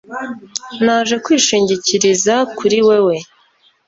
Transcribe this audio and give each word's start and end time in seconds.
Naje 0.83 1.15
kwishingikiriza 1.25 2.35
kuri 2.57 2.77
wewe 2.87 3.15